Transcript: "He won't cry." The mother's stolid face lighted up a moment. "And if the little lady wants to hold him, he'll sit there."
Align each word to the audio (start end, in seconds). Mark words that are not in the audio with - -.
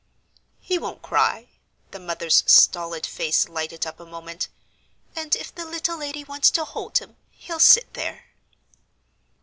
"He 0.59 0.79
won't 0.79 1.03
cry." 1.03 1.49
The 1.91 1.99
mother's 1.99 2.41
stolid 2.51 3.05
face 3.05 3.47
lighted 3.47 3.85
up 3.85 3.99
a 3.99 4.03
moment. 4.07 4.47
"And 5.15 5.35
if 5.35 5.53
the 5.53 5.63
little 5.63 5.99
lady 5.99 6.23
wants 6.23 6.49
to 6.57 6.65
hold 6.65 6.97
him, 6.97 7.17
he'll 7.31 7.59
sit 7.59 7.93
there." 7.93 8.25